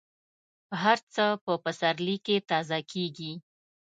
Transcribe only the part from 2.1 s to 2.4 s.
کې